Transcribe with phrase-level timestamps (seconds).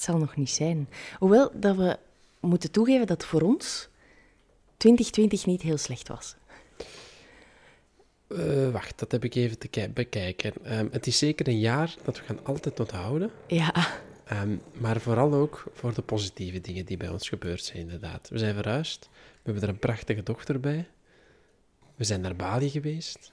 [0.00, 0.88] Het zal nog niet zijn.
[1.18, 1.96] Hoewel dat we
[2.40, 3.88] moeten toegeven dat voor ons
[4.76, 6.34] 2020 niet heel slecht was.
[8.28, 10.52] Eh, wacht, dat heb ik even te ki- bekijken.
[10.64, 13.30] Ehm, het is zeker een jaar dat we gaan altijd onthouden.
[13.46, 18.28] Ja, Ehm, maar vooral ook voor de positieve dingen die bij ons gebeurd zijn, inderdaad.
[18.28, 19.08] We zijn verhuisd.
[19.12, 20.88] We hebben er een prachtige dochter bij.
[21.94, 23.32] We zijn naar Bali geweest.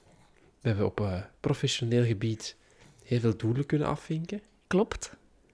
[0.60, 2.56] We hebben op eh, professioneel gebied
[3.04, 4.42] heel veel doelen kunnen afvinken.
[4.66, 5.10] klopt.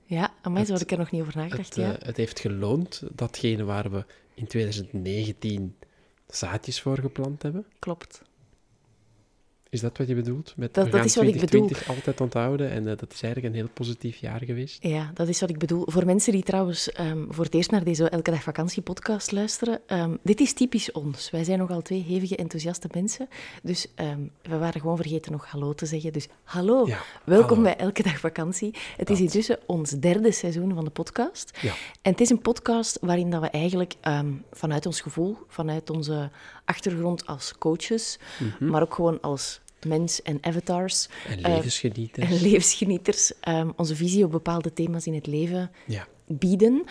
[0.06, 1.74] Ja, aan mij had ik er nog niet over nagedacht.
[1.74, 1.98] Het, ja.
[1.98, 5.76] eh, het heeft geloond, datgene waar we in 2019
[6.26, 7.66] zaadjes voor geplant hebben.
[7.78, 8.22] Klopt.
[9.74, 10.52] Is dat wat je bedoelt?
[10.56, 13.60] Met Dat- dat is wat ik 2020 altijd onthouden en eh, dat is eigenlijk een
[13.60, 14.82] heel positief jaar geweest.
[14.82, 15.82] Ja, dat is wat ik bedoel.
[15.86, 19.80] Voor mensen die trouwens ehm, voor het eerst naar deze Elke Dag Vakantie podcast luisteren,
[19.86, 21.30] ehm, dit is typisch ons.
[21.30, 23.28] Wij zijn nogal twee hevige, enthousiaste mensen.
[23.62, 26.12] Dus ehm, we waren gewoon vergeten nog hallo te zeggen.
[26.12, 27.62] Dus hallo, Ja, welkom hallo.
[27.62, 28.74] bij Elke Dag Vakantie.
[28.96, 31.58] Het is intussen ons derde seizoen van de podcast.
[31.62, 31.72] Ja.
[32.02, 33.94] En het is een podcast waarin dat we eigenlijk
[34.52, 36.30] vanuit ons gevoel, vanuit onze
[36.64, 38.18] achtergrond als coaches,
[38.58, 38.70] Mhm.
[38.70, 42.30] maar ook gewoon als mens en avatars En eh, levensgenieters.
[42.30, 46.84] en levensgenieters, ehm, onze visie op bepaalde thema's in het leven ja, bieden.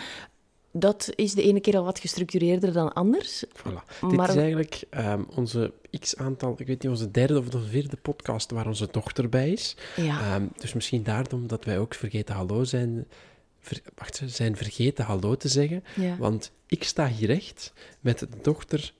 [0.76, 3.44] Dat is de ene keer al wat gestructureerder dan anders.
[3.46, 4.00] voilà.
[4.00, 7.96] Dit Maar- is eigenlijk ehm, onze x-aantal, ik weet niet, onze derde of onze vierde
[7.96, 9.76] podcast waar onze dochter bij is.
[9.96, 13.06] Ja, Ehm, dus misschien daarom dat wij ook vergeten hallo zijn,
[13.60, 15.84] ver- wacht, zijn vergeten hallo te zeggen.
[15.96, 16.16] ja.
[16.16, 18.92] Want ik sta hier recht met de dochter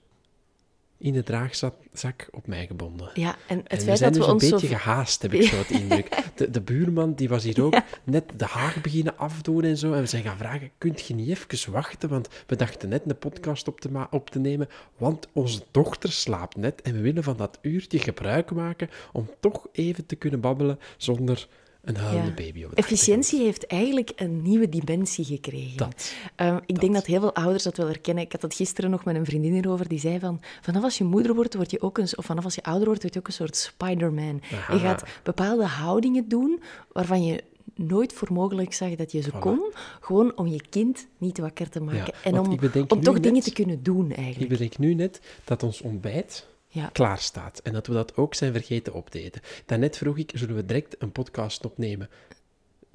[0.97, 3.09] in de draagzak op mij gebonden.
[3.13, 4.75] ja, en het en we feit zijn dat dus we een ons beetje zo...
[4.75, 6.31] gehaast, heb ik zo het indruk.
[6.35, 9.93] De, de buurman die was hier ook net de haag beginnen afdoen en zo.
[9.93, 12.09] En we zijn gaan vragen, kunt je niet even wachten?
[12.09, 16.55] Want we dachten net een podcast op te, op te nemen, want onze dochter slaapt
[16.55, 16.81] net.
[16.81, 21.47] En we willen van dat uurtje gebruik maken om toch even te kunnen babbelen zonder
[21.85, 22.51] een huilende Ja.
[22.51, 25.77] baby Efficiëntie heeft eigenlijk een nieuwe dimensie gekregen.
[25.77, 26.13] Dat.
[26.35, 28.23] Ehm, ik denk dat heel veel ouders dat wel herkennen.
[28.23, 29.87] Ik had het gisteren nog met een vriendin hierover.
[29.87, 32.07] Die zei van, vanaf als je moeder wordt, word je ook een...
[32.15, 34.41] Of vanaf als je ouder wordt, word je ook een soort Spider-Man.
[34.71, 37.43] Je gaat bepaalde houdingen doen waarvan je
[37.75, 39.39] nooit voor mogelijk zag dat je ze Voilà.
[39.39, 39.73] kon.
[39.99, 42.13] Gewoon om je kind niet wakker te maken.
[42.23, 44.49] Ja, en om, ik om toch net- dingen te kunnen doen, Ik eigenlijk.
[44.51, 46.89] bedenk nu net dat ons ontbijt Ja.
[46.93, 47.59] klaar staat.
[47.59, 49.41] En dat we dat ook zijn vergeten op te.
[49.65, 52.09] Daarnet vroeg ik, zullen we direct een podcast opnemen?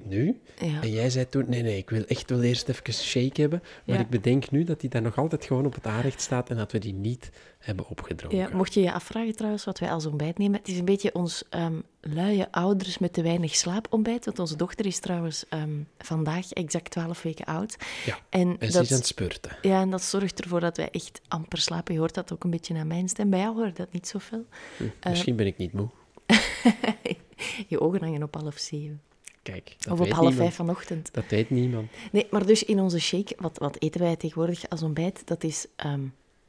[0.05, 0.39] Nu?
[0.59, 0.81] Ja.
[0.81, 3.61] En jij zei toen, nee, nee, ik wil echt wel eerst even shake hebben.
[3.85, 4.01] Maar Ja.
[4.01, 6.71] ik bedenk nu dat die daar nog altijd gewoon op het aanrecht staat en dat
[6.71, 7.29] we die niet
[7.59, 8.39] hebben opgedronken.
[8.39, 11.13] Ja, mocht je je afvragen trouwens wat wij als ontbijt nemen, het is een beetje
[11.15, 11.73] ons ehm
[12.03, 14.25] luie ouders met te weinig slaapontbijt.
[14.25, 17.75] Want onze dochter is trouwens ehm, vandaag exact 12 weken oud.
[18.05, 19.57] Ja, En, En ze dat, is aan het spurten.
[19.61, 21.93] ja, en dat zorgt ervoor dat wij echt amper slapen.
[21.93, 23.29] Je hoort dat ook een beetje aan mijn stem.
[23.29, 24.45] Bij jou hoor je dat niet zoveel.
[24.77, 25.89] Hm, Eh, Misschien ben ik niet moe.
[27.67, 29.01] Je ogen hangen op half zeven.
[29.43, 31.13] Kijk, dat Of op half vijf vanochtend.
[31.13, 31.91] Dat weet niemand.
[32.11, 35.21] Nee, maar dus in onze shake, wat, wat eten wij tegenwoordig als ontbijt?
[35.25, 36.01] Dat is, ehm,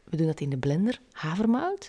[0.05, 1.89] we doen dat in de blender, havermout,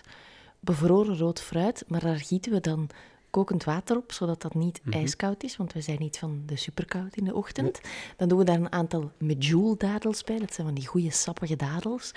[0.60, 2.88] bevroren rood fruit, maar daar gieten we dan
[3.30, 4.96] kokend water op, zodat dat niet Mhm.
[4.98, 7.80] ijskoud is, want we zijn niet van de superkoud in de ochtend.
[8.16, 12.12] Dan doen we daar een aantal medjool-dadels bij, dat zijn van die goede sappige dadels.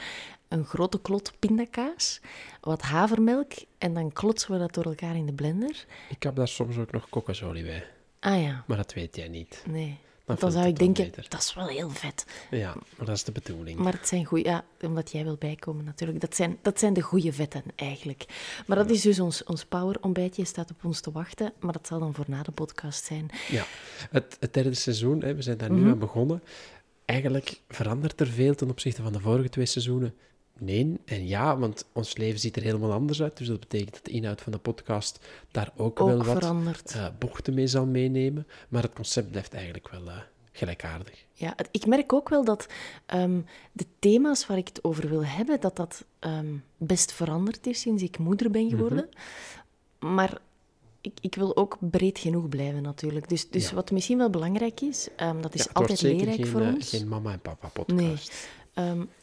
[0.47, 2.19] Een grote klot pindakaas,
[2.61, 5.85] wat havermelk en dan klotsen we dat door elkaar in de blender.
[6.09, 7.85] Ik heb daar soms ook nog kokosolie bij.
[8.19, 9.63] Ah ja, Maar dat weet jij niet.
[9.67, 9.97] nee.
[10.25, 11.25] Dan, voelt zou ik denken, beter.
[11.29, 12.25] dat is wel heel vet.
[12.51, 13.79] Ja, maar dat is de bedoeling.
[13.79, 16.19] Maar het zijn goeie, ja, omdat jij wil bijkomen natuurlijk.
[16.21, 18.25] Dat zijn, dat zijn de goede vetten eigenlijk.
[18.65, 21.53] Maar dat is dus ons, ons power-ontbijtje, staat op ons te wachten.
[21.59, 23.29] Maar dat zal dan voor na de podcast zijn.
[23.49, 23.65] Ja,
[24.09, 25.89] het, het derde seizoen, hè, we zijn daar nu Mhm.
[25.89, 26.43] aan begonnen.
[27.05, 30.15] Eigenlijk verandert er veel ten opzichte van de vorige twee seizoenen.
[30.59, 33.37] Nee en ja, want ons leven ziet er helemaal anders uit.
[33.37, 35.19] Dus dat betekent dat de inhoud van de podcast
[35.51, 36.43] daar ook, wel wat
[36.93, 38.47] eh, bochten mee zal meenemen.
[38.69, 40.17] Maar het concept blijft eigenlijk wel eh,
[40.51, 41.25] gelijkaardig.
[41.33, 42.67] Ja, ik merk ook wel dat
[43.05, 43.39] ehm,
[43.71, 48.03] de thema's waar ik het over wil hebben, dat dat ehm, best veranderd is sinds
[48.03, 49.09] ik moeder ben geworden.
[49.99, 50.37] Maar
[51.01, 53.29] ik, ik wil ook breed genoeg blijven natuurlijk.
[53.29, 53.75] Dus, dus Ja.
[53.75, 56.89] wat misschien wel belangrijk is, ehm, dat is Ja, altijd leerrijk geen, voor eh, ons.
[56.89, 58.29] geen mama en papa podcast.
[58.29, 58.35] Ehm,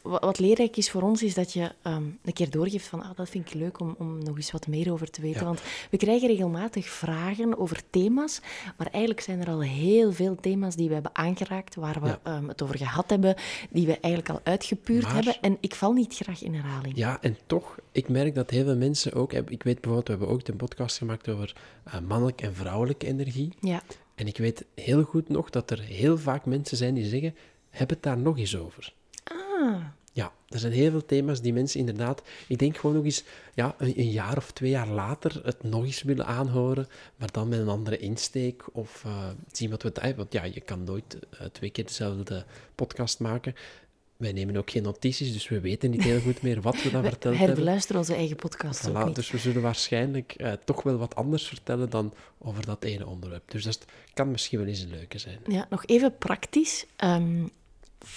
[0.01, 3.15] wa- wat leerrijk is voor ons, is dat je ehm, een keer doorgeeft van, ah,
[3.15, 5.39] dat vind ik leuk om, om nog eens wat meer over te weten.
[5.39, 5.45] Ja.
[5.45, 5.61] Want
[5.91, 8.41] we krijgen regelmatig vragen over thema's,
[8.77, 12.19] maar eigenlijk zijn er al heel veel thema's die we hebben aangeraakt, waar we Ja.
[12.23, 13.35] ehm, het over gehad hebben,
[13.69, 15.41] die we eigenlijk al uitgepuurd Maar- hebben.
[15.41, 16.97] En ik val niet graag in herhaling.
[16.97, 19.33] Ja, en toch, ik merk dat heel veel mensen ook...
[19.33, 23.53] Ik weet bijvoorbeeld, we hebben ook een podcast gemaakt over eh, mannelijke en vrouwelijke energie.
[23.59, 23.81] Ja,
[24.15, 27.35] En ik weet heel goed nog dat er heel vaak mensen zijn die zeggen,
[27.69, 28.93] heb het daar nog eens over.
[30.11, 33.23] Ja, er zijn heel veel thema's die mensen inderdaad, ik denk gewoon nog eens,
[33.53, 37.47] ja, een, een jaar of twee jaar later het nog eens willen aanhoren, maar dan
[37.47, 39.91] met een andere insteek of eh, zien wat we...
[39.91, 43.55] eh, Want ja, je kan nooit eh, twee keer dezelfde podcast maken.
[44.17, 47.01] Wij nemen ook geen notities, dus we weten niet heel goed meer wat we dan
[47.01, 47.55] we verteld hebben.
[47.55, 51.89] herbeluisteren onze eigen podcast Voilà, dus we zullen waarschijnlijk eh, toch wel wat anders vertellen
[51.89, 53.51] dan over dat ene onderwerp.
[53.51, 55.39] Dus dat kan misschien wel eens een leuke zijn.
[55.47, 56.85] Ja, nog even praktisch.
[56.95, 57.43] Ehm,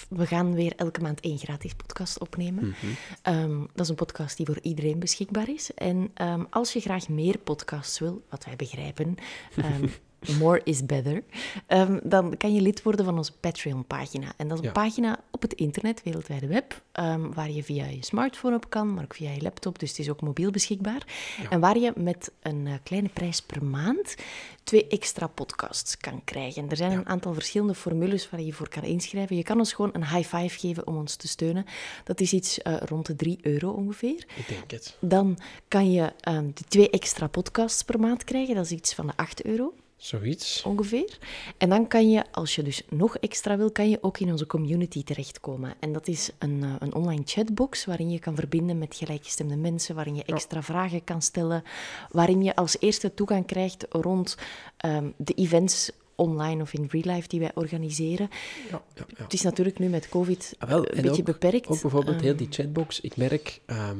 [0.09, 2.67] we gaan weer elke maand één gratis podcast opnemen.
[2.67, 2.75] Mhm.
[3.21, 5.73] Ehm, dat is een podcast die voor iedereen beschikbaar is.
[5.73, 9.15] En ehm, als je graag meer podcasts wil, wat wij begrijpen,
[9.55, 9.87] ehm,
[10.39, 11.23] more is better,
[11.67, 14.31] ehm, dan kan je lid worden van onze Patreon-pagina.
[14.37, 14.81] En dat is een Ja.
[14.81, 19.03] pagina op het internet, wereldwijde web, ehm, waar je via je smartphone op kan, maar
[19.03, 21.07] ook via je laptop, dus het is ook mobiel beschikbaar.
[21.49, 24.15] En waar je met een eh, kleine prijs per maand
[24.63, 26.69] twee extra podcasts kan krijgen.
[26.69, 29.35] Er zijn een aantal verschillende formules waar je je voor kan inschrijven.
[29.35, 31.65] Je kan ons gewoon een high five geven om ons te steunen.
[32.03, 34.25] Dat is iets eh, rond de 3 euro ongeveer.
[34.35, 34.97] Ik denk het.
[34.99, 35.37] Dan
[35.67, 38.55] kan je ehm, de twee extra podcasts per maand krijgen.
[38.55, 40.63] Dat is iets van de 8 euro Zoiets.
[40.63, 41.17] ongeveer.
[41.57, 44.45] En dan kan je, als je dus nog extra wil, kan je ook in onze
[44.47, 45.73] community terechtkomen.
[45.79, 49.95] En dat is een, eh, een online chatbox waarin je kan verbinden met gelijkgestemde mensen,
[49.95, 51.63] waarin je extra vragen kan stellen,
[52.11, 54.37] waarin je als eerste toegang krijgt rond
[54.77, 58.29] ehm, de events online of in real life die wij organiseren.
[58.69, 59.23] Ja, ja, ja.
[59.23, 61.67] Het is natuurlijk nu met COVID Ah, wel, een en beetje ook- beperkt.
[61.67, 62.99] Ook bijvoorbeeld heel Ehm, die chatbox.
[63.01, 63.97] Ik merk, ehm,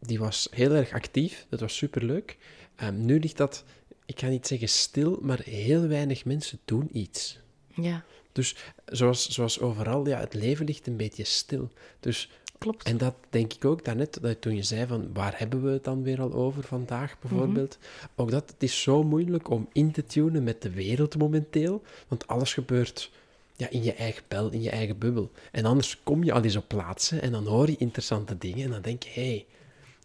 [0.00, 1.46] die was heel erg actief.
[1.48, 2.36] Dat was superleuk.
[2.76, 3.64] Ehm, nu ligt dat,
[4.06, 7.38] ik ga niet zeggen stil, maar heel weinig mensen doen iets.
[7.74, 8.56] Ja, Dus
[8.86, 11.70] zoals, zoals overal, ja, het leven ligt een beetje stil.
[12.00, 12.84] Dus, klopt.
[12.84, 15.84] en dat denk ik ook daarnet, dat toen je zei van waar hebben we het
[15.84, 17.78] dan weer al over vandaag bijvoorbeeld.
[18.14, 22.26] Ook dat, het is zo moeilijk om in te tunen met de wereld momenteel, want
[22.26, 23.10] alles gebeurt
[23.56, 25.30] ja, in je eigen bel, in je eigen bubbel.
[25.52, 28.70] En anders kom je al eens op plaatsen en dan hoor je interessante dingen en
[28.70, 29.46] dan denk je, hé, hey,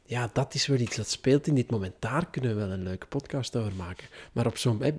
[0.09, 1.93] ja, dat is wel iets dat speelt in dit moment.
[1.99, 4.07] Daar kunnen we wel een leuke podcast over maken.
[4.31, 4.93] Maar op zo'n, eh,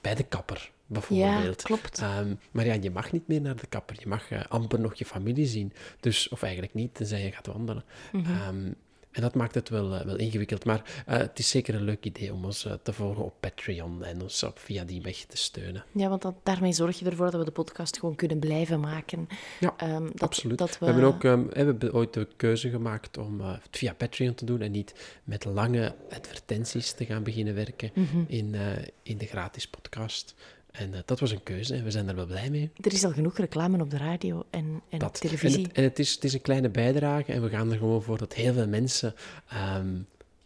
[0.00, 1.60] bij de kapper bijvoorbeeld.
[1.60, 1.98] Ja, klopt.
[1.98, 3.96] Ehm, maar ja, je mag niet meer naar de kapper.
[3.98, 5.72] Je mag eh, amper nog je familie zien.
[6.00, 7.84] Dus, of eigenlijk niet, tenzij je gaat wandelen.
[8.12, 8.72] Ehm,
[9.16, 10.64] en dat maakt het wel, eh, wel ingewikkeld.
[10.64, 14.04] Maar eh, het is zeker een leuk idee om ons eh, te volgen op Patreon
[14.04, 15.84] en ons op, via die weg te steunen.
[15.92, 19.28] Ja, want dat, daarmee zorg je ervoor dat we de podcast gewoon kunnen blijven maken.
[19.60, 20.58] Ja, Ehm, dat, Absoluut.
[20.58, 20.92] Dat we, we...
[20.92, 24.60] hebben ook ehm, we hebben ooit de keuze gemaakt om het via Patreon te doen
[24.60, 24.94] en niet
[25.24, 28.18] met lange advertenties te gaan beginnen werken Mhm.
[28.26, 28.54] in,
[29.02, 30.34] in de gratis podcast.
[30.78, 32.70] En eh, dat was een keuze en we zijn er wel blij mee.
[32.80, 35.20] Er is al genoeg reclame op de radio en, en Dat.
[35.20, 35.58] televisie.
[35.58, 38.02] En, het, en het, is, het is een kleine bijdrage en we gaan er gewoon
[38.02, 39.14] voor dat heel veel mensen
[39.48, 39.94] ehm,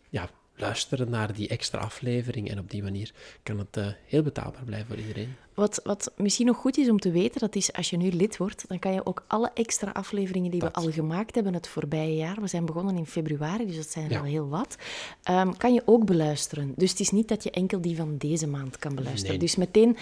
[0.08, 0.30] ja,
[0.60, 2.50] luisteren naar die extra aflevering.
[2.50, 3.12] En op die manier
[3.42, 5.34] kan het eh, heel betaalbaar blijven voor iedereen.
[5.54, 8.36] Wat, wat misschien nog goed is om te weten, dat is als je nu lid
[8.36, 10.74] wordt, dan kan je ook alle extra afleveringen die Dat.
[10.74, 14.04] we al gemaakt hebben het voorbije jaar, we zijn begonnen in februari, dus dat zijn
[14.04, 14.18] er Ja.
[14.18, 14.76] al heel wat,
[15.22, 16.72] ehm, kan je ook beluisteren.
[16.76, 19.30] Dus het is niet dat je enkel die van deze maand kan beluisteren.
[19.30, 19.38] Nee.
[19.38, 19.96] Dus meteen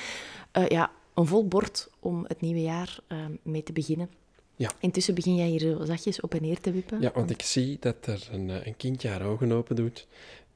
[0.51, 4.11] eh, ja, een vol bord om het nieuwe jaar ehm, mee te beginnen.
[4.57, 4.71] Ja.
[4.81, 7.01] Intussen begin jij hier zo zachtjes op en neer te wippen.
[7.01, 10.07] Ja, want ik zie dat er een, eh, een kindje haar ogen open doet.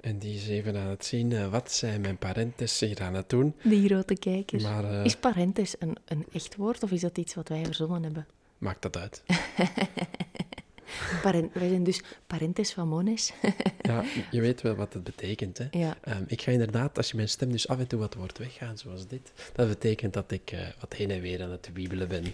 [0.02, 3.28] En die is even aan het zien eh, wat zijn mijn parentes hier aan het
[3.28, 3.54] doen.
[3.62, 4.60] Die grote kijker.
[4.62, 8.02] Maar eh, Is parentes een, een echt woord of is dat iets wat wij verzonnen
[8.02, 8.26] hebben?
[8.58, 9.22] maakt dat uit.
[11.22, 13.32] Paren- wij zijn dus parentes van mones.
[13.82, 15.58] Ja, je weet wel wat het betekent.
[15.58, 15.66] Hè?
[15.70, 15.96] Ja.
[16.00, 18.78] Ehm, ik ga inderdaad, als je mijn stem dus af en toe wat hoort weggaan,
[18.78, 22.24] zoals dit, dat betekent dat ik eh, wat heen en weer aan het wiebelen ben.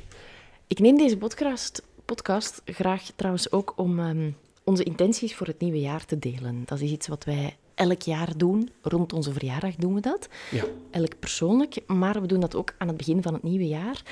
[0.67, 4.31] Ik neem deze podcast, podcast graag trouwens ook om ehm,
[4.69, 6.63] onze intenties voor het nieuwe jaar te delen.
[6.65, 8.71] Dat is iets wat wij elk jaar doen.
[8.83, 10.29] Rond onze verjaardag doen we dat.
[10.51, 14.03] Ja, Elk persoonlijk, maar we doen dat ook aan het begin van het nieuwe jaar.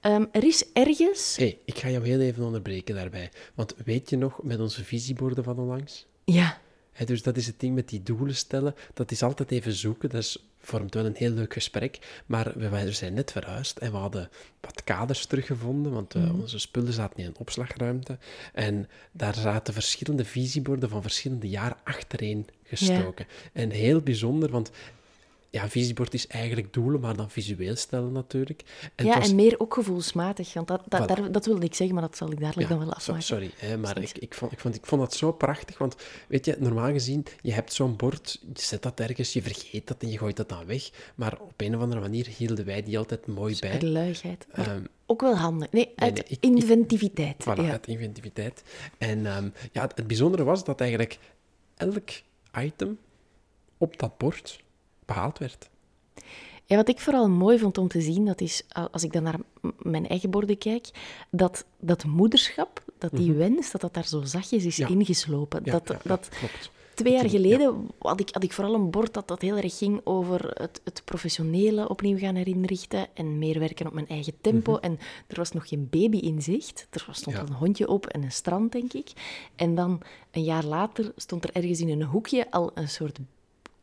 [0.00, 1.36] Ehm, er is ergens...
[1.36, 3.30] hey, ik ga jou heel even onderbreken daarbij.
[3.54, 6.06] Want weet je nog, met onze visieborden van onlangs?
[6.24, 6.58] Ja,
[7.04, 8.74] dus dat is het ding met die doelen stellen.
[8.94, 10.08] Dat is altijd even zoeken.
[10.08, 12.22] Dat is, vormt wel een heel leuk gesprek.
[12.26, 15.92] Maar we, we zijn net verhuisd en we hadden wat kaders teruggevonden.
[15.92, 18.18] Want eh, onze spullen zaten in een opslagruimte.
[18.52, 23.26] En daar zaten verschillende visieborden van verschillende jaren achtereen gestoken.
[23.52, 24.70] En heel bijzonder, want
[25.50, 28.62] ja, een visiebord is eigenlijk doelen, maar dan visueel stellen natuurlijk.
[28.94, 30.52] En ja was- en meer ook gevoelsmatig.
[30.54, 32.84] Want dat, dat, daar, dat wilde ik zeggen, maar dat zal ik dadelijk ja, dan
[32.84, 33.22] wel afmaken.
[33.22, 35.96] sorry, hè, maar ik, ik, vond, ik, vond, ik vond dat zo prachtig, want
[36.28, 40.02] weet je, normaal gezien, je hebt zo'n bord, je zet dat ergens, je vergeet dat
[40.02, 42.98] en je gooit dat dan weg, maar op een of andere manier hielden wij die
[42.98, 43.70] altijd mooi bij.
[43.70, 44.46] Uit luiheid.
[44.52, 45.72] Ehm, ook wel handig.
[45.72, 47.42] Nee, uit nee, ik- ik- inventiviteit.
[47.42, 47.70] Voilà, ja.
[47.70, 48.62] uit inventiviteit.
[48.98, 51.18] En ehm, ja, het, het bijzondere was dat eigenlijk
[51.76, 52.08] elk
[52.58, 52.98] item
[53.78, 54.60] op dat bord
[55.14, 55.68] behaald werd.
[56.64, 59.38] Ja, wat ik vooral mooi vond om te zien, dat is, als ik dan naar
[59.78, 60.88] mijn eigen borden kijk,
[61.30, 64.92] dat dat moederschap, dat die wens, dat dat daar zo zachtjes is Mhm.
[64.92, 64.98] Ja.
[64.98, 65.60] ingeslopen.
[65.64, 66.70] Ja, dat, ja, dat klopt.
[66.94, 70.00] twee jaar geleden had, ik, had ik vooral een bord dat, dat heel erg ging
[70.04, 74.72] over het, het professionele opnieuw gaan herinrichten en meer werken op mijn eigen tempo.
[74.72, 74.84] Mhm.
[74.84, 76.86] En er was nog geen baby in zicht.
[76.90, 79.12] Er stond al een hondje op en een strand, denk ik.
[79.56, 80.00] En dan,
[80.30, 83.18] een jaar later, stond er ergens in een hoekje al een soort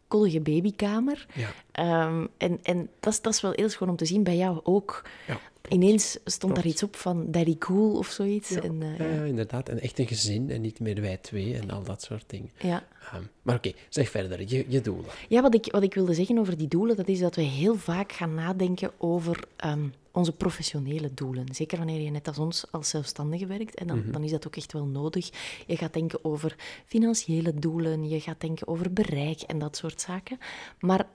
[0.08, 1.26] kollige babykamer.
[1.34, 4.38] Ja, Ehm, en en dat, is, dat is wel heel schoon om te zien, bij
[4.38, 5.02] jou ook.
[5.28, 5.40] ja.
[5.70, 8.50] Ineens stond daar iets op van Daddy Cool of zoiets.
[8.50, 9.70] Ja, En, eh, ja, ja, inderdaad.
[9.70, 12.50] En echt een gezin en niet meer wij twee en al dat soort dingen.
[12.60, 12.88] ja.
[13.14, 15.06] Ehm, maar oké, zeg verder, je, je doelen.
[15.30, 17.76] Ja, wat ik, wat ik wilde zeggen over die doelen, dat is dat we heel
[17.76, 19.88] vaak gaan nadenken over ehm,
[20.18, 21.56] onze professionele doelen.
[21.56, 23.76] Zeker wanneer je net als ons als zelfstandige werkt.
[23.76, 25.30] En dan, dan is dat ook echt wel nodig.
[25.68, 26.56] Je gaat denken over
[26.86, 30.38] financiële doelen, je gaat denken over bereik en dat soort zaken.
[30.80, 31.08] Maar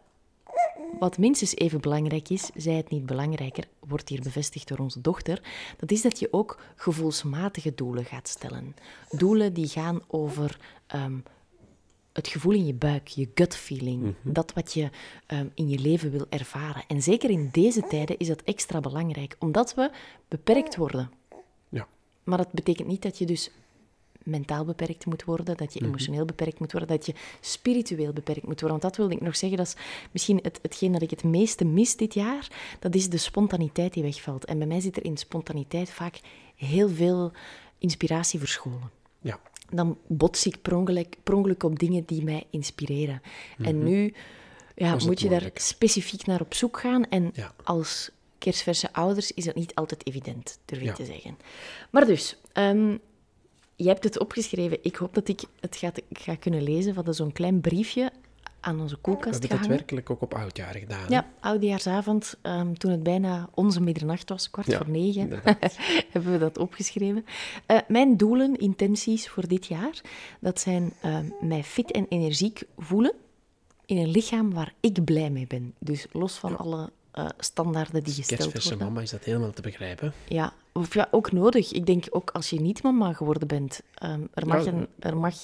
[0.99, 5.43] wat minstens even belangrijk is, zij het niet belangrijker, wordt hier bevestigd door onze dochter,
[5.77, 8.77] dat is dat je ook gevoelsmatige doelen gaat stellen.
[9.11, 11.19] Doelen die gaan over ehm,
[12.13, 14.91] het gevoel in je buik, je gut feeling, dat wat je
[15.27, 16.85] ehm, in je leven wil ervaren.
[16.89, 19.91] En zeker in deze tijden is dat extra belangrijk, omdat we
[20.29, 21.11] beperkt worden.
[21.69, 21.87] Ja,
[22.25, 23.51] Maar dat betekent niet dat je dus
[24.25, 28.61] mentaal beperkt moet worden, dat je emotioneel beperkt moet worden, dat je spiritueel beperkt moet
[28.61, 28.81] worden.
[28.81, 29.77] Want dat wilde ik nog zeggen, dat is
[30.11, 34.03] misschien het, hetgeen dat ik het meeste mis dit jaar, dat is de spontaniteit die
[34.03, 34.45] wegvalt.
[34.45, 36.21] En bij mij zit er in spontaniteit vaak
[36.57, 37.33] heel veel
[37.79, 38.91] inspiratie verscholen.
[39.73, 43.23] Dan bots ik per ongeluk, per ongeluk op dingen die mij inspireren.
[43.59, 44.15] En nu
[44.75, 47.05] ja, moet je daar specifiek naar op zoek gaan.
[47.09, 47.53] En Ja.
[47.65, 50.93] als kerstverse ouders is dat niet altijd evident, durf ik Ja.
[50.95, 51.39] te zeggen.
[51.91, 52.97] Maar dus, ehm
[53.77, 54.79] je hebt het opgeschreven.
[54.83, 56.95] Ik hoop dat ik het ga, ga kunnen lezen.
[56.95, 58.13] van zo'n klein briefje
[58.65, 59.77] aan onze We koelkast hebben dat gehangen.
[59.77, 61.01] werkelijk ook op oudjaar gedaan.
[61.03, 61.09] hè?
[61.09, 65.31] Ja, oudejaarsavond, ehm, toen het bijna onze middernacht was, kwart Ja, voor negen,
[66.13, 67.25] hebben we dat opgeschreven.
[67.67, 70.01] Eh, mijn doelen, intenties voor dit jaar,
[70.41, 73.13] dat zijn ehm, mij fit en energiek voelen
[73.87, 75.75] in een lichaam waar ik blij mee ben.
[75.79, 78.87] Dus los van alle eh, standaarden die gesteld Kerstverse worden.
[78.87, 80.13] mama is dat helemaal te begrijpen.
[80.29, 81.73] Ja, of ja, ook nodig.
[81.73, 85.17] Ik denk ook als je niet mama geworden bent, ehm, er, mag Ja, een, er
[85.17, 85.35] mag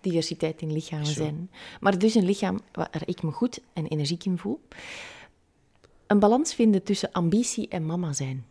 [0.00, 1.12] diversiteit in lichamen zo.
[1.12, 1.50] zijn.
[1.80, 4.60] Maar dus een lichaam waar ik me goed en energiek in voel.
[6.06, 8.44] Een balans vinden tussen ambitie en mama zijn.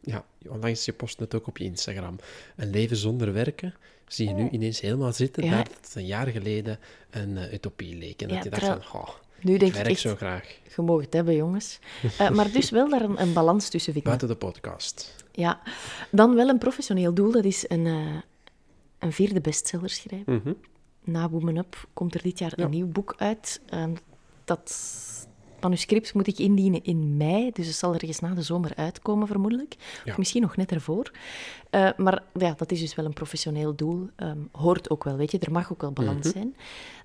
[0.00, 2.16] Ja, onlangs je post het ook op je Instagram.
[2.56, 3.74] Een leven zonder werken
[4.08, 5.50] zie je nu ineens helemaal zitten, Ja.
[5.50, 6.78] nadat het een jaar geleden
[7.10, 8.22] een eh, utopie leek.
[8.22, 9.08] En Ja, dat je dacht van, oh,
[9.40, 10.58] Nu ik denk ik werk echt, zo graag.
[10.76, 11.78] je mag het hebben, jongens.
[12.18, 14.18] Eh, maar dus wel daar een, een balans tussen vinden.
[14.18, 15.24] Buiten de podcast.
[15.32, 15.60] Ja,
[16.10, 17.30] dan wel een professioneel doel.
[17.30, 18.16] Dat is een, eh,
[18.98, 20.34] een vierde bestseller schrijven.
[20.34, 20.52] Mhm.
[21.04, 23.60] Na Woman Up komt er dit jaar een nieuw boek uit.
[24.44, 24.70] Dat
[25.64, 29.76] manuscript moet ik indienen in mei, dus het zal ergens na de zomer uitkomen, vermoedelijk.
[30.04, 30.10] Ja.
[30.12, 31.10] Of misschien nog net ervoor.
[31.70, 34.08] Eh, maar ja, dat is dus wel een professioneel doel.
[34.16, 35.38] Ehm, hoort ook wel, weet je.
[35.38, 36.56] Er mag ook wel balans zijn.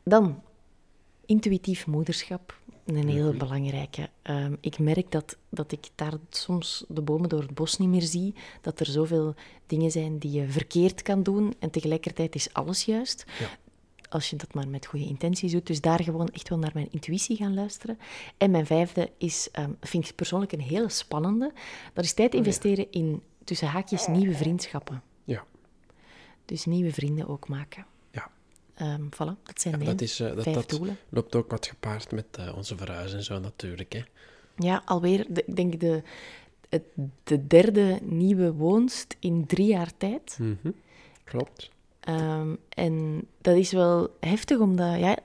[0.03, 0.41] Dan
[1.29, 2.57] intuïtief moederschap.
[2.86, 4.09] Een hele belangrijke.
[4.21, 8.01] Ehm, ik merk dat, dat ik daar soms de bomen door het bos niet meer
[8.01, 8.36] zie.
[8.62, 9.36] Dat er zoveel
[9.67, 11.53] dingen zijn die je verkeerd kan doen.
[11.59, 13.25] En tegelijkertijd is alles juist.
[13.39, 13.50] Ja.
[14.09, 15.67] Als je dat maar met goede intenties doet.
[15.67, 18.00] Dus daar gewoon echt wel naar mijn intuïtie gaan luisteren.
[18.38, 21.53] En mijn vijfde is, ehm, vind ik persoonlijk een hele spannende.
[21.93, 25.03] Dat is tijd investeren in, tussen haakjes, nieuwe vriendschappen.
[25.24, 25.43] Ja.
[26.45, 27.86] Dus nieuwe vrienden ook maken.
[28.79, 30.98] Ehm voilà, dat zijn Ja, mijn dat is, eh, dat, vijf dat doelen.
[31.09, 33.93] loopt ook wat gepaard met eh, onze verhuis en zo natuurlijk.
[33.93, 34.01] Hè.
[34.55, 36.01] Ja, alweer, de, ik denk de,
[36.69, 36.83] het,
[37.24, 40.38] de derde nieuwe woonst in drie jaar tijd.
[40.39, 40.71] Mhm.
[41.24, 41.69] Klopt.
[42.00, 45.17] Ehm, en dat is wel heftig, omdat ja,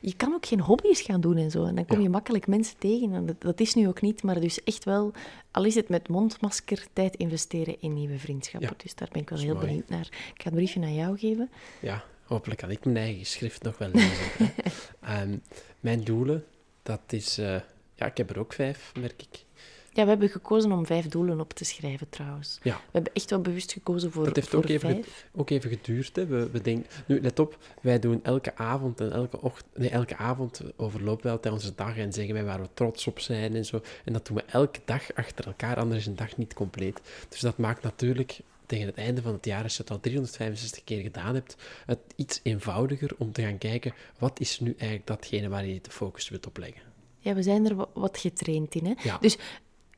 [0.00, 1.64] je kan ook geen hobby's gaan doen en zo.
[1.64, 2.02] En dan kom Ja.
[2.02, 3.12] je makkelijk mensen tegen.
[3.14, 5.12] En dat, dat is nu ook niet, maar dus echt wel,
[5.50, 8.68] al is het met mondmasker, tijd investeren in nieuwe vriendschappen.
[8.70, 8.82] Ja.
[8.82, 9.66] Dus daar ben ik wel heel mooi.
[9.66, 10.08] benieuwd naar.
[10.34, 11.50] Ik ga een briefje aan jou geven.
[11.80, 14.30] Ja, hopelijk kan ik mijn eigen schrift nog wel lezen.
[15.00, 15.36] Ehm,
[15.80, 16.44] mijn doelen,
[16.82, 17.38] dat is...
[17.38, 17.60] eh,
[17.94, 19.46] ja, ik heb er ook vijf, merk ik.
[19.92, 22.58] Ja, we hebben gekozen om vijf doelen op te schrijven trouwens.
[22.62, 22.74] Ja.
[22.74, 25.26] We hebben echt wel bewust gekozen voor, Het heeft voor ook even, vijf.
[25.34, 26.16] ook even geduurd.
[26.16, 26.26] Hè.
[26.26, 29.76] We, we denken, nu, let op, wij doen elke avond en elke ochtend...
[29.78, 33.18] Nee, elke avond overlopen wij altijd onze dag en zeggen wij waar we trots op
[33.20, 33.80] zijn en zo.
[34.04, 37.00] En dat doen we elke dag achter elkaar, anders is een dag niet compleet.
[37.28, 40.84] Dus dat maakt natuurlijk tegen het einde van het jaar, als je het al 365
[40.84, 41.56] keer gedaan hebt,
[41.86, 45.90] het iets eenvoudiger om te gaan kijken, wat is nu eigenlijk datgene waar je de
[45.90, 46.82] focus wilt op leggen.
[47.18, 48.86] Ja, we zijn er wa- wat getraind in.
[48.86, 48.94] Hè?
[49.02, 49.18] Ja.
[49.20, 49.36] Dus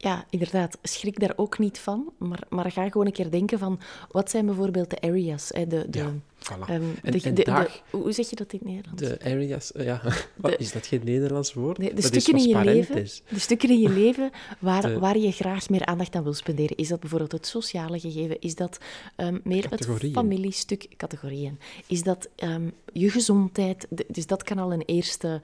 [0.02, 2.12] ja, inderdaad, schrik daar ook niet van.
[2.18, 3.80] Maar, maar ga gewoon een keer denken van,
[4.10, 5.48] wat zijn bijvoorbeeld de areas?
[5.48, 5.66] Hè?
[5.66, 6.60] De, de, Ja, voilà.
[6.60, 6.70] ehm,
[7.02, 9.02] En- de- en de- daar- de- hoe zeg je dat in het Nederlands?
[9.02, 10.00] De areas, eh, ja,
[10.36, 11.78] wat, is dat geen Nederlands woord?
[11.78, 15.68] Nee, de stukken in je leven, de stukken in je leven waar, waar je graag
[15.68, 16.76] meer aandacht aan wil spenderen.
[16.76, 18.40] Is dat bijvoorbeeld het sociale gegeven?
[18.40, 18.78] Is dat
[19.16, 20.86] ehm, meer het familiestuk?
[20.96, 21.58] Categorieën.
[21.86, 23.86] Is dat ehm, je gezondheid?
[24.08, 25.40] Dus dat kan al een eerste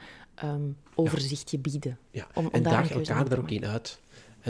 [0.95, 1.99] overzichtje bieden.
[2.11, 3.99] Ja, Om- om en daar daag elkaar daar ook in uit.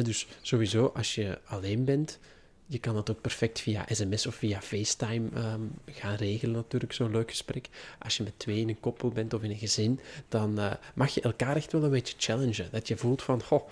[0.03, 2.19] Dus sowieso, als je alleen bent,
[2.67, 7.11] je kan dat ook perfect via sms of via FaceTime ehm, gaan regelen natuurlijk, zo'n
[7.11, 7.69] leuk gesprek.
[7.99, 11.15] Als je met twee in een koppel bent of in een gezin, dan eh, mag
[11.15, 12.69] je elkaar echt wel een beetje challengen.
[12.71, 13.69] Dat je voelt van, goh,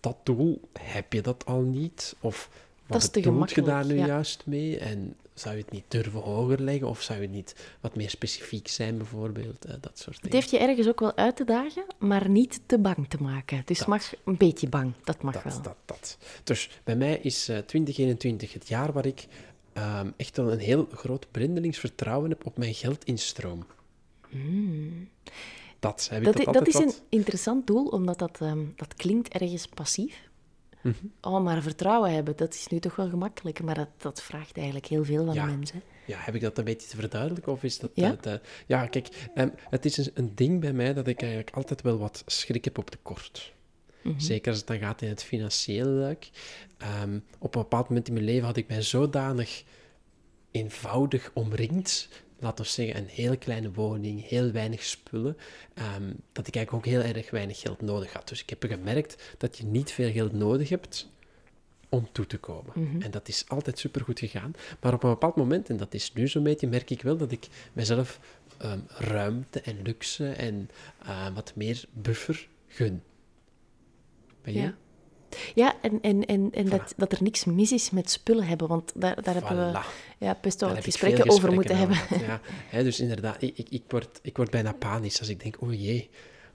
[0.00, 2.16] dat doel, heb je dat al niet?
[2.20, 4.06] Of wat Dat is te bedoelt je daar nu ja.
[4.06, 4.78] juist mee?
[4.78, 6.88] En zou je het niet durven hoger leggen?
[6.88, 9.64] Of zou je niet wat meer specifiek zijn bijvoorbeeld?
[9.64, 10.36] Eh, dat soort Het dingen.
[10.36, 13.62] heeft je ergens ook wel uit te dagen, maar niet te bang te maken.
[13.64, 13.96] Dus het Dat.
[13.96, 14.92] mag een beetje bang.
[15.04, 15.62] Dat mag dat, wel.
[15.62, 16.18] dat, dat.
[16.44, 19.26] Dus bij mij is eh 2021 het jaar waar ik
[19.72, 23.64] ehm, echt wel een heel groot blindelings vertrouwen heb op mijn geldinstroom.
[25.78, 26.44] Dat, heb ik.
[26.44, 30.28] Dat, dat, is een interessant doel, omdat dat, ehm, dat klinkt ergens passief.
[30.86, 31.06] Mhm.
[31.20, 33.62] Oh, maar vertrouwen hebben, dat is nu toch wel gemakkelijk.
[33.62, 35.44] Maar dat, dat vraagt eigenlijk heel veel van Ja.
[35.44, 35.82] mensen.
[36.06, 37.52] Ja, heb ik dat een beetje te verduidelijken?
[37.52, 37.90] Of is dat...
[37.94, 38.16] Ja?
[38.20, 38.32] eh,
[38.66, 41.98] ja, kijk, ehm, het is een, een ding bij mij dat ik eigenlijk altijd wel
[41.98, 43.52] wat schrik heb op tekort.
[44.02, 44.18] Mhm.
[44.18, 46.30] Zeker als het dan gaat in het financiële luik.
[46.78, 49.64] Ehm, op een bepaald moment in mijn leven had ik mij zodanig
[50.50, 52.08] eenvoudig omringd.
[52.38, 55.36] Laten we zeggen, een hele kleine woning, heel weinig spullen.
[55.74, 58.28] ehm, dat ik eigenlijk ook heel erg weinig geld nodig had.
[58.28, 61.08] Dus ik heb gemerkt dat je niet veel geld nodig hebt
[61.88, 62.72] om toe te komen.
[62.74, 63.02] Mhm.
[63.02, 64.52] En dat is altijd supergoed gegaan.
[64.80, 67.32] Maar op een bepaald moment, en dat is nu zo'n beetje, merk ik wel dat
[67.32, 68.20] ik mezelf
[68.58, 70.70] ehm, ruimte en luxe en
[71.02, 73.02] eh, wat meer buffer gun.
[74.42, 74.60] Ben je?
[74.60, 74.76] Ja.
[75.54, 78.92] Ja, en, en, en, en dat, dat er niks mis is met spullen hebben, want
[78.94, 79.78] daar, daar hebben we
[80.18, 81.96] ja, best wel wat gesprekken over moeten hebben.
[82.20, 85.56] Ja, hè, dus inderdaad, ik, ik, ik, word, ik word bijna panisch als ik denk,
[85.60, 86.10] oh jee,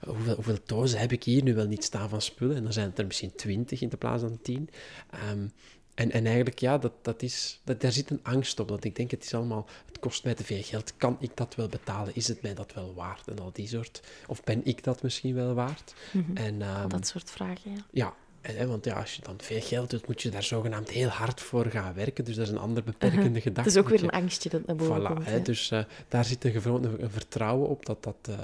[0.06, 2.56] hoeveel, hoeveel dozen heb ik hier nu wel niet staan van spullen?
[2.56, 4.68] En dan zijn het er misschien twintig in de plaats van tien.
[5.10, 5.46] Ehm,
[5.94, 8.68] en, en eigenlijk, ja, dat, dat is, dat, daar zit een angst op.
[8.68, 10.96] Dat ik denk, het is allemaal, het kost mij te veel geld.
[10.96, 12.14] Kan ik dat wel betalen?
[12.14, 13.28] Is het mij dat wel waard?
[13.28, 14.02] En al die soort.
[14.26, 15.94] Of ben ik dat misschien wel waard?
[16.34, 17.84] En, ehm, Dat soort vragen, ja.
[17.90, 20.90] ja, en, hè, want ja, als je dan veel geld doet, moet je daar zogenaamd
[20.90, 22.24] heel hard voor gaan werken.
[22.24, 23.70] Dus dat is een ander beperkende gedachte.
[23.70, 25.24] Het is ook weer een angstje dat naar boven Voilà, komt.
[25.24, 25.42] hè, ja.
[25.42, 28.38] dus eh, daar zit een, een, vertrouwen op dat dat eh,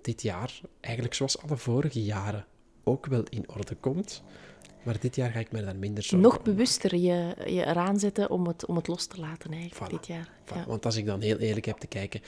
[0.00, 2.46] dit jaar, eigenlijk zoals alle vorige jaren,
[2.84, 4.22] ook wel in orde komt.
[4.82, 8.30] Maar dit jaar ga ik me daar minder zorgen Nog bewuster je, je eraan zetten
[8.30, 10.28] om het, om het los te laten eigenlijk Voilà, dit jaar.
[10.44, 10.64] Voilà, Ja.
[10.66, 12.20] Want als ik dan heel eerlijk heb te kijken,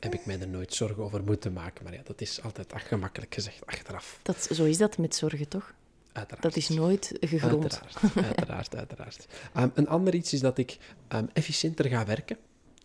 [0.00, 1.84] heb ik mij er nooit zorgen over moeten maken.
[1.84, 4.18] Maar ja, dat is altijd ach, gemakkelijk gezegd achteraf.
[4.22, 5.74] Dat, zo is dat met zorgen, toch?
[6.14, 6.42] Uiteraard.
[6.42, 7.62] Dat is nooit gegrond.
[7.62, 9.26] Uiteraard, uiteraard, uiteraard.
[9.54, 10.76] Ehm, een ander iets is dat ik
[11.08, 12.36] ehm, efficiënter ga werken.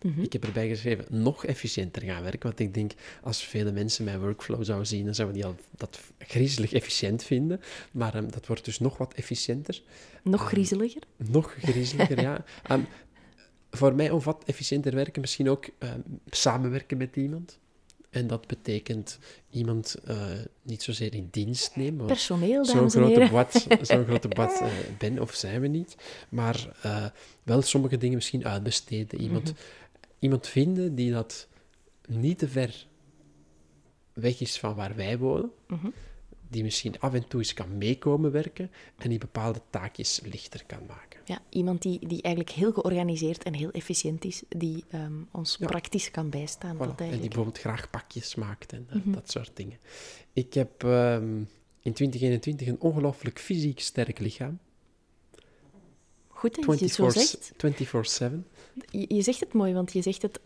[0.01, 0.21] Mhm.
[0.21, 2.41] Ik heb erbij geschreven, nog efficiënter gaan werken.
[2.41, 2.91] Want ik denk,
[3.23, 7.61] als vele mensen mijn workflow zouden zien, dan zouden die al dat griezelig efficiënt vinden.
[7.91, 9.81] Maar ehm, dat wordt dus nog wat efficiënter.
[10.23, 11.01] Nog griezeliger?
[11.17, 12.43] Nog griezeliger, ja.
[13.71, 15.65] Voor mij omvat efficiënter werken misschien ook
[16.29, 17.59] samenwerken met iemand.
[18.09, 19.19] En dat betekent
[19.49, 20.27] iemand eh,
[20.61, 22.05] niet zozeer in dienst nemen.
[22.05, 24.63] Personeel, Zo'n grote, bad, zo'n grote bad
[24.97, 25.95] ben of zijn we niet.
[26.29, 27.05] Maar eh,
[27.43, 29.21] wel sommige dingen misschien uitbesteden.
[29.21, 29.53] Iemand, Mhm.
[30.19, 31.47] iemand vinden die dat
[32.07, 32.87] niet te ver
[34.13, 35.51] weg is van waar wij wonen.
[35.67, 35.87] Mhm.
[36.49, 40.79] Die misschien af en toe eens kan meekomen werken en die bepaalde taakjes lichter kan
[40.87, 41.19] maken.
[41.25, 46.11] Ja, iemand die, die eigenlijk heel georganiseerd en heel efficiënt is, die ehm, ons praktisch
[46.11, 46.75] kan bijstaan.
[46.75, 46.79] Voilà.
[46.79, 49.11] Dat En die bijvoorbeeld graag pakjes maakt en eh, Mhm.
[49.11, 49.77] dat soort dingen.
[50.33, 51.37] Ik heb ehm,
[51.81, 54.59] in 2021 een ongelooflijk fysiek sterk lichaam.
[56.27, 58.21] Goed dat je het zo 24 zegt.
[58.21, 58.45] 24-7.
[58.91, 60.39] Je, je zegt het mooi, want je zegt het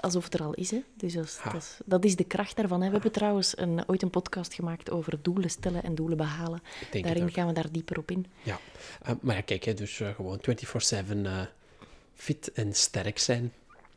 [0.00, 0.70] alsof het er al is.
[0.70, 0.82] Hè?
[0.96, 2.80] Dus dat is, dat, is, dat is de kracht daarvan.
[2.80, 2.86] Hè?
[2.86, 6.60] We hebben trouwens een, ooit een podcast gemaakt over doelen stellen en doelen behalen.
[6.90, 8.26] Ik Daarin gaan we daar dieper op in.
[8.42, 8.58] Ja,
[9.02, 11.40] Eh, maar ja, kijk, hè, dus eh, gewoon 24-7 eh,
[12.14, 13.52] fit en sterk zijn.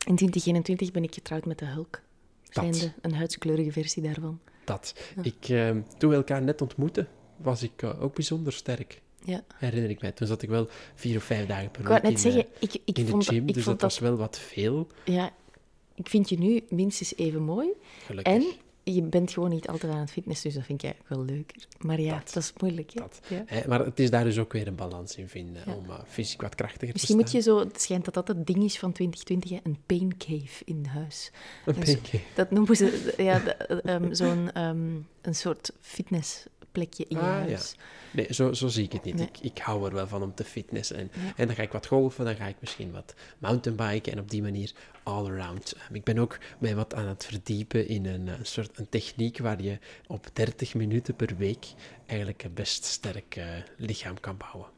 [0.06, 2.02] In 2021 ben ik getrouwd met de Hulk.
[2.50, 2.64] Dat.
[2.64, 4.40] Zijnde een huidskleurige versie daarvan.
[4.64, 4.96] Dat.
[5.22, 9.02] Ik, eh, toen we elkaar net ontmoetten, was ik ook bijzonder sterk.
[9.24, 9.44] Ja.
[9.56, 10.12] Herinner ik mij.
[10.12, 12.52] Toen zat ik wel vier of vijf dagen per Ik wou week net in, zeggen,
[12.60, 15.32] ik, ik, in vond, de gym, ik dus vond dat was wel wat veel, Ja,
[15.96, 17.68] ik vind je nu minstens even mooi.
[18.06, 18.34] gelukkig.
[18.34, 18.46] En
[18.84, 21.68] je bent gewoon niet altijd aan het fitness, dus dat vind ik eigenlijk wel leuker.
[21.80, 22.34] Maar ja, Dat.
[22.34, 22.92] dat, is moeilijk.
[22.94, 23.00] Hè?
[23.02, 23.20] Dat.
[23.28, 23.44] Ja.
[23.46, 25.74] Hè, maar het is daar dus ook weer een balans in vinden, Ja.
[25.76, 28.46] om eh, fysiek wat krachtiger Misschien te moet je zo, het schijnt dat dat het
[28.48, 31.32] ding is van 2020, hè, een pain cave in huis.
[31.66, 32.20] Een dus- beetje.
[32.36, 35.72] Dat noemen ze ja, ehm, zo'n ehm, een soort
[36.72, 37.60] fitnessplekje in je Ah, ja.
[38.12, 39.16] Nee, zo, zo zie ik het niet.
[39.16, 39.28] Nee.
[39.28, 40.98] Ik, ik hou er wel van om te fitnessen.
[40.98, 41.34] En, Ja.
[41.36, 44.42] en dan ga ik wat golfen, dan ga ik misschien wat mountainbiken en op die
[44.42, 44.72] manier
[45.04, 45.74] all around.
[45.74, 49.62] Eh, Ik ben ook mij wat aan het verdiepen in een, soort een techniek waar
[49.62, 51.66] je op 30 minuten per week
[52.06, 53.46] eigenlijk een best sterk eh,
[53.78, 54.72] lichaam kan bouwen.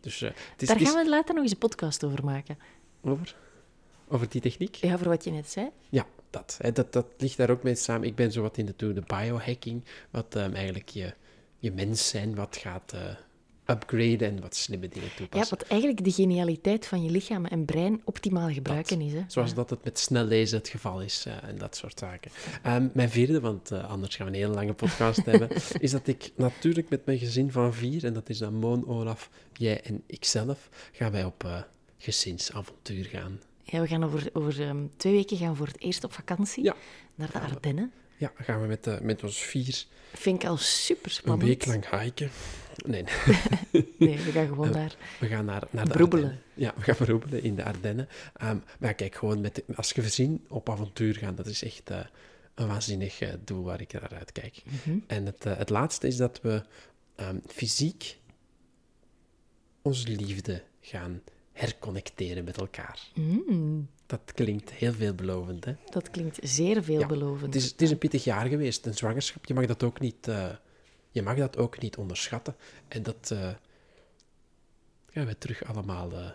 [0.00, 2.58] Dus eh, het is, Daar gaan we later nog eens een podcast over maken.
[3.04, 3.36] over,
[4.08, 4.74] over die techniek.
[4.74, 5.68] Ja, voor wat je net zei.
[5.88, 6.92] Ja, dat, hè, dat.
[6.92, 8.06] Dat ligt daar ook mee samen.
[8.08, 11.14] Ik ben zo wat in de, toe- de biohacking, wat ehm, eigenlijk je,
[11.58, 13.00] je mens zijn wat gaat eh,
[13.74, 15.58] upgraden en wat slimme dingen Ja, toepassen.
[15.58, 19.12] wat eigenlijk de genialiteit van je lichaam en brein optimaal gebruiken is.
[19.12, 19.22] Hè?
[19.28, 19.54] Zoals Ja.
[19.56, 22.30] dat het met snel lezen het geval is eh, en dat soort zaken.
[22.62, 26.06] Ehm, mijn vierde, want eh, anders gaan we een hele lange podcast hebben, is dat
[26.06, 30.02] ik natuurlijk met mijn gezin van vier, en dat is dan Moon, Olaf, jij en
[30.06, 31.66] ikzelf, gaan wij op
[31.98, 33.40] gezinsavontuur gaan.
[33.72, 36.74] Ja, we gaan over, over ehm, twee weken gaan voor het eerst op vakantie Ja.
[37.14, 37.92] naar de Ardennen.
[38.16, 41.42] Ja, gaan we met, eh, met ons vier Vind ik al super een spannend.
[41.48, 42.30] week lang hiken.
[42.86, 43.04] Nee,
[43.98, 44.96] Nee, we gaan gewoon daar.
[45.20, 46.24] We gaan naar, naar de Broebelen.
[46.24, 46.44] Ardennen.
[46.54, 48.08] Ja, we gaan broebelen in de Ardennen.
[48.36, 52.00] Ehm, maar kijk, gewoon met als je gezin op avontuur gaan, dat is echt eh,
[52.54, 54.62] een waanzinnig eh, doel waar ik naar uitkijk.
[54.64, 54.98] Mhm.
[55.06, 56.62] En het, eh, het laatste is dat we
[57.16, 58.18] ehm, fysiek
[59.82, 61.22] onze liefde gaan
[61.66, 62.98] herconnecteren met elkaar.
[63.14, 65.72] Mm, Dat klinkt heel veelbelovend, hè?
[65.90, 67.54] dat klinkt zeer veelbelovend.
[67.54, 69.44] Het is, het is een pittig jaar geweest, een zwangerschap.
[69.44, 70.46] Je mag dat ook niet, eh,
[71.10, 72.56] je mag dat ook niet onderschatten.
[72.88, 73.48] En dat eh,
[75.10, 76.30] gaan we terug allemaal eh,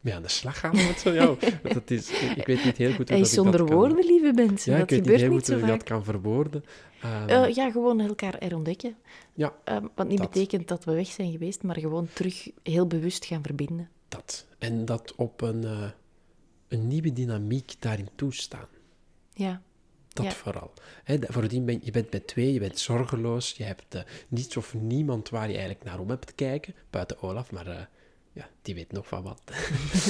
[0.00, 0.76] mee aan de slag gaan.
[0.84, 1.26] Want zo, ja,
[1.62, 4.04] want dat is, ik weet niet heel goed hoe dat ik dat zonder kan- woorden,
[4.06, 4.72] lieve mensen.
[4.72, 6.64] Ja, dat ik weet niet gebeurt niet zo hoe ik dat kan verwoorden.
[7.02, 8.96] Ehm, Eh, ja, gewoon elkaar herontdekken.
[9.34, 10.30] ja, Ehm, wat niet dat.
[10.30, 13.88] betekent dat we weg zijn geweest, maar gewoon terug heel bewust gaan verbinden.
[14.24, 14.46] Dat.
[14.58, 15.90] En dat op een, eh,
[16.68, 18.68] een nieuwe dynamiek daarin toestaan.
[19.34, 19.62] Ja,
[20.08, 20.32] Dat Ja.
[20.32, 20.72] vooral.
[21.20, 25.28] Voordien ben je bent met twee, je bent zorgeloos, je hebt eh, niets of niemand
[25.28, 27.84] waar je eigenlijk naar om hebt te kijken, buiten Olaf, maar eh,
[28.32, 29.42] ja, die weet nog van wat.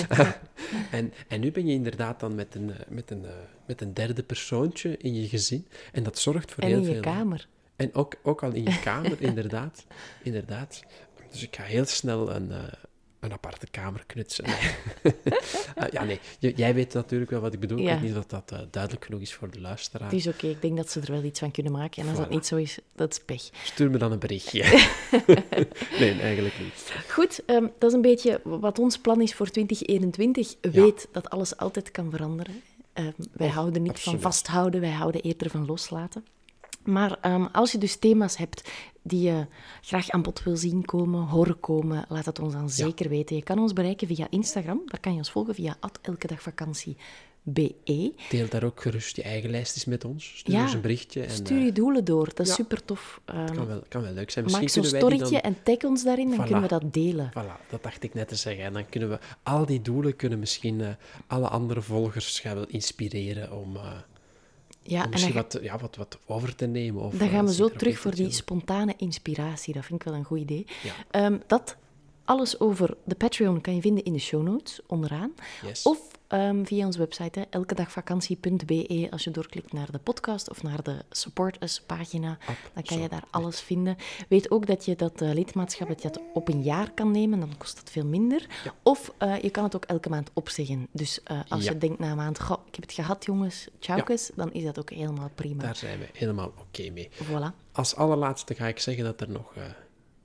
[0.99, 3.25] en, en nu ben je inderdaad dan met een, met, een,
[3.67, 6.93] met een derde persoontje in je gezin en dat zorgt voor en heel in je
[6.93, 7.03] veel...
[7.03, 7.49] kamer.
[7.77, 9.85] En ook, ook al in je kamer, inderdaad.
[10.23, 10.83] inderdaad.
[11.31, 12.53] Dus ik ga heel snel een,
[13.23, 14.45] een aparte kamer knutsen.
[14.45, 16.21] Ah, ja, nee.
[16.39, 17.79] J- jij weet natuurlijk wel wat ik bedoel.
[17.79, 20.11] Ik weet niet of dat eh, duidelijk genoeg is voor de luisteraar.
[20.11, 22.03] Het is oké, ik denk dat ze er wel iets van kunnen maken.
[22.03, 23.51] En als dat niet zo is, dat is pech.
[23.65, 24.63] Stuur me dan een berichtje.
[26.01, 26.93] nee, eigenlijk niet.
[27.09, 30.55] Goed, ehm, dat is een beetje wat ons plan is voor 2021.
[30.61, 32.63] Weet dat alles altijd kan veranderen.
[32.93, 34.21] Ehm, wij Oh, houden niet absoluut.
[34.21, 36.25] van vasthouden, wij houden eerder van loslaten.
[36.85, 38.71] Maar ehm, als je dus thema's hebt
[39.03, 39.47] die je
[39.81, 43.37] graag aan bod wil zien komen, horen komen, laat het ons dan zeker weten.
[43.37, 48.13] Je kan ons bereiken via Instagram, daar kan je ons volgen via elkedagvakantie.be.
[48.29, 50.33] Deel daar ook gerust je eigen lijstjes met ons.
[50.37, 51.23] Stuur Ja, ons een berichtje.
[51.23, 52.55] En, Stuur eh, je doelen door, dat is ja.
[52.55, 53.21] super tof.
[53.25, 54.45] kan, wel, kan wel leuk zijn.
[54.45, 55.41] Misschien maak zo'n storytje dan...
[55.41, 56.43] en tag ons daarin, dan Voilà.
[56.45, 57.31] kunnen we dat delen.
[57.31, 58.65] Voilà, dat dacht ik net te zeggen.
[58.65, 60.89] En dan kunnen we al die doelen kunnen misschien eh,
[61.27, 63.83] alle andere volgers gaan inspireren om, eh,
[64.83, 67.03] Ja, om en misschien dan, wat, ja, wat, wat over te nemen.
[67.03, 69.75] Of, dan eh, gaan we zo terug voor die spontane inspiratie.
[69.75, 70.67] Dat vind ik wel een goed idee.
[70.83, 70.93] Ja.
[71.11, 71.77] Ehm, dat
[72.25, 75.33] alles over de Patreon kan je vinden in de show notes onderaan.
[75.67, 75.83] Yes.
[75.83, 79.07] Of ehm, via onze website, hè, elkedagvakantie.be.
[79.11, 82.39] Als je doorklikt naar de podcast of naar de Support Us pagina,
[82.75, 83.97] dan kan je daar alles vinden.
[84.29, 87.41] Weet ook dat je dat uh, lidmaatschap dat je dat op een jaar kan nemen,
[87.41, 88.47] dan kost het veel minder.
[88.83, 90.87] Of uh, je kan het ook elke maand opzeggen.
[90.93, 91.73] Dus uh, als Ja.
[91.73, 94.79] je denkt na een maand, goh, ik heb het gehad jongens, tjaukes, dan is dat
[94.79, 95.63] ook helemaal prima.
[95.63, 97.11] Daar zijn we helemaal oké mee.
[97.25, 97.71] Voilà.
[97.73, 99.63] Als allerlaatste ga ik zeggen dat er nog eh,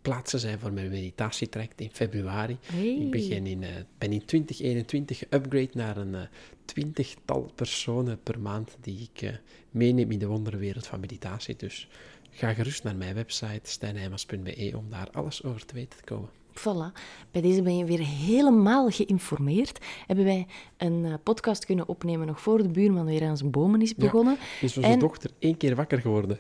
[0.08, 2.58] plaatsen zijn voor mijn meditatietraject in februari.
[2.66, 2.96] Hey.
[2.96, 6.22] Ik begin in, eh, ben in 2021 geupgrade naar een eh,
[6.66, 9.36] twintigtal personen per maand die ik eh,
[9.72, 11.56] meeneem in de wonderwereld van meditatie.
[11.56, 11.88] Dus
[12.30, 16.30] ga gerust naar mijn website stijnheimers.be om daar alles over te weten te komen.
[16.54, 17.00] Voilà.
[17.32, 19.86] Bij deze ben je weer helemaal geïnformeerd.
[20.06, 23.96] Hebben wij een podcast kunnen opnemen nog voor de buurman weer aan zijn bomen is
[23.96, 24.38] begonnen.
[24.62, 26.40] Is onze En- dochter één keer wakker geworden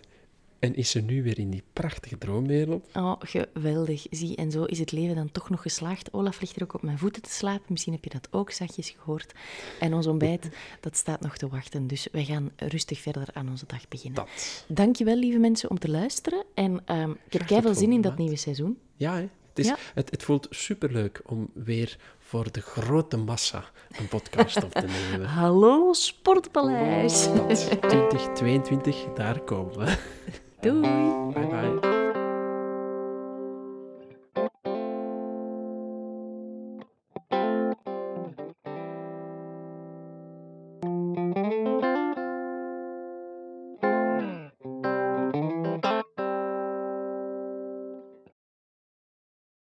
[0.59, 2.85] en is ze nu weer in die prachtige droomwereld.
[2.93, 4.05] Oh, geweldig.
[4.09, 6.13] Zie, en zo is het leven dan toch nog geslaagd.
[6.13, 7.65] Olaf ligt er ook op mijn voeten te slapen.
[7.67, 9.33] Misschien heb je dat ook zachtjes gehoord.
[9.79, 10.49] En ons ontbijt,
[10.81, 11.87] dat staat nog te wachten.
[11.87, 14.25] Dus wij gaan rustig verder aan onze dag beginnen.
[14.25, 14.65] Dat.
[14.67, 16.43] Dankjewel, lieve mensen, om te luisteren.
[16.53, 18.17] En ehm, ik heb tot zin in dat maand.
[18.17, 18.77] nieuwe seizoen.
[18.95, 19.21] Ja, hè?
[19.49, 19.77] Het, is, Ja.
[19.93, 23.65] Het, het voelt superleuk om weer voor de grote massa
[23.99, 25.27] een podcast op te nemen.
[25.27, 27.25] Hallo, Sportpaleis.
[27.33, 29.97] Dat 2022, daar komen we.
[30.61, 30.71] 对
[31.33, 31.96] 拜拜。